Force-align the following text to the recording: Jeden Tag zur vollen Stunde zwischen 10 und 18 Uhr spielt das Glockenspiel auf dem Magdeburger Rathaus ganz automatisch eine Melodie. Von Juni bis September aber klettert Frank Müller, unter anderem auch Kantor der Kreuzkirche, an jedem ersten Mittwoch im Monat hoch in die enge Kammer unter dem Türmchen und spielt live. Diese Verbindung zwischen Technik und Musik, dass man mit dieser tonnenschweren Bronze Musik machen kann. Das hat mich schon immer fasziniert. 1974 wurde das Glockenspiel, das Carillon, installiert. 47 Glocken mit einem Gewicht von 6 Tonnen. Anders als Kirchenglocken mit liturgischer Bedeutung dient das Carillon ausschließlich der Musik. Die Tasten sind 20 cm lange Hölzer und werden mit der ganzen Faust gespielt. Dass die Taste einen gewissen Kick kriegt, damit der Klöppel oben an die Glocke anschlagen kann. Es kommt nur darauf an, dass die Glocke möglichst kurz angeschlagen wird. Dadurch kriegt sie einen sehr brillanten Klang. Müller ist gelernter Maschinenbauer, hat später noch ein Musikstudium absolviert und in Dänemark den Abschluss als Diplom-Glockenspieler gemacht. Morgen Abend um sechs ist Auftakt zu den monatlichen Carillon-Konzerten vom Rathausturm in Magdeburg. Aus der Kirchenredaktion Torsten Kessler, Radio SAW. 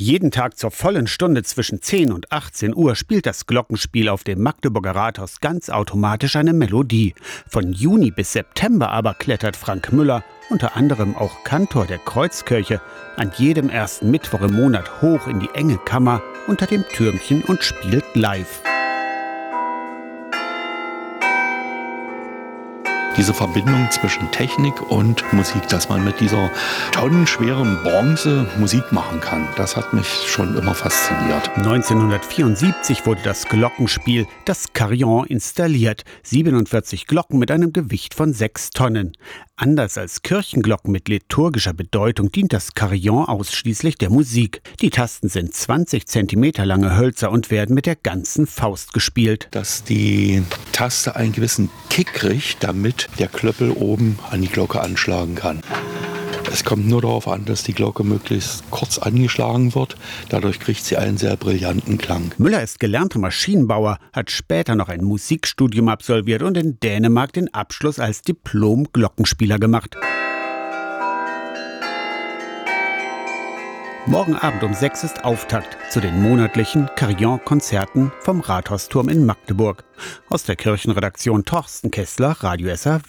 Jeden 0.00 0.30
Tag 0.30 0.56
zur 0.56 0.70
vollen 0.70 1.08
Stunde 1.08 1.42
zwischen 1.42 1.82
10 1.82 2.12
und 2.12 2.30
18 2.30 2.72
Uhr 2.72 2.94
spielt 2.94 3.26
das 3.26 3.46
Glockenspiel 3.46 4.08
auf 4.08 4.22
dem 4.22 4.40
Magdeburger 4.40 4.94
Rathaus 4.94 5.40
ganz 5.40 5.70
automatisch 5.70 6.36
eine 6.36 6.52
Melodie. 6.52 7.16
Von 7.48 7.72
Juni 7.72 8.12
bis 8.12 8.32
September 8.32 8.90
aber 8.90 9.14
klettert 9.14 9.56
Frank 9.56 9.92
Müller, 9.92 10.22
unter 10.50 10.76
anderem 10.76 11.16
auch 11.16 11.42
Kantor 11.42 11.86
der 11.86 11.98
Kreuzkirche, 11.98 12.80
an 13.16 13.32
jedem 13.38 13.70
ersten 13.70 14.12
Mittwoch 14.12 14.42
im 14.42 14.54
Monat 14.54 15.02
hoch 15.02 15.26
in 15.26 15.40
die 15.40 15.50
enge 15.54 15.78
Kammer 15.78 16.22
unter 16.46 16.66
dem 16.66 16.84
Türmchen 16.86 17.42
und 17.42 17.64
spielt 17.64 18.04
live. 18.14 18.62
Diese 23.18 23.34
Verbindung 23.34 23.90
zwischen 23.90 24.30
Technik 24.30 24.80
und 24.92 25.24
Musik, 25.32 25.66
dass 25.68 25.88
man 25.88 26.04
mit 26.04 26.20
dieser 26.20 26.52
tonnenschweren 26.92 27.82
Bronze 27.82 28.46
Musik 28.58 28.92
machen 28.92 29.20
kann. 29.20 29.48
Das 29.56 29.76
hat 29.76 29.92
mich 29.92 30.06
schon 30.06 30.56
immer 30.56 30.72
fasziniert. 30.72 31.50
1974 31.56 33.04
wurde 33.06 33.20
das 33.24 33.46
Glockenspiel, 33.46 34.28
das 34.44 34.72
Carillon, 34.72 35.26
installiert. 35.26 36.04
47 36.22 37.08
Glocken 37.08 37.40
mit 37.40 37.50
einem 37.50 37.72
Gewicht 37.72 38.14
von 38.14 38.32
6 38.32 38.70
Tonnen. 38.70 39.12
Anders 39.60 39.98
als 39.98 40.22
Kirchenglocken 40.22 40.92
mit 40.92 41.08
liturgischer 41.08 41.72
Bedeutung 41.72 42.30
dient 42.30 42.52
das 42.52 42.74
Carillon 42.74 43.24
ausschließlich 43.24 43.98
der 43.98 44.08
Musik. 44.08 44.62
Die 44.80 44.90
Tasten 44.90 45.28
sind 45.28 45.52
20 45.52 46.06
cm 46.06 46.52
lange 46.62 46.96
Hölzer 46.96 47.32
und 47.32 47.50
werden 47.50 47.74
mit 47.74 47.86
der 47.86 47.96
ganzen 47.96 48.46
Faust 48.46 48.92
gespielt. 48.92 49.48
Dass 49.50 49.82
die 49.82 50.44
Taste 50.70 51.16
einen 51.16 51.32
gewissen 51.32 51.70
Kick 51.90 52.12
kriegt, 52.14 52.62
damit 52.62 53.07
der 53.18 53.28
Klöppel 53.28 53.70
oben 53.70 54.18
an 54.30 54.42
die 54.42 54.48
Glocke 54.48 54.80
anschlagen 54.80 55.34
kann. 55.34 55.60
Es 56.50 56.64
kommt 56.64 56.88
nur 56.88 57.02
darauf 57.02 57.28
an, 57.28 57.44
dass 57.44 57.62
die 57.62 57.74
Glocke 57.74 58.04
möglichst 58.04 58.70
kurz 58.70 58.98
angeschlagen 58.98 59.74
wird. 59.74 59.96
Dadurch 60.30 60.58
kriegt 60.58 60.84
sie 60.84 60.96
einen 60.96 61.18
sehr 61.18 61.36
brillanten 61.36 61.98
Klang. 61.98 62.32
Müller 62.38 62.62
ist 62.62 62.80
gelernter 62.80 63.18
Maschinenbauer, 63.18 63.98
hat 64.12 64.30
später 64.30 64.74
noch 64.74 64.88
ein 64.88 65.04
Musikstudium 65.04 65.88
absolviert 65.88 66.42
und 66.42 66.56
in 66.56 66.80
Dänemark 66.80 67.32
den 67.34 67.52
Abschluss 67.52 67.98
als 67.98 68.22
Diplom-Glockenspieler 68.22 69.58
gemacht. 69.58 69.96
Morgen 74.06 74.36
Abend 74.36 74.62
um 74.62 74.72
sechs 74.72 75.04
ist 75.04 75.24
Auftakt 75.24 75.76
zu 75.92 76.00
den 76.00 76.22
monatlichen 76.22 76.88
Carillon-Konzerten 76.96 78.10
vom 78.20 78.40
Rathausturm 78.40 79.08
in 79.08 79.26
Magdeburg. 79.26 79.84
Aus 80.30 80.44
der 80.44 80.56
Kirchenredaktion 80.56 81.44
Torsten 81.44 81.90
Kessler, 81.90 82.36
Radio 82.40 82.74
SAW. 82.74 83.00